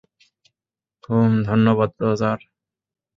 [1.03, 2.39] হুমম ধন্যবাদ রজার!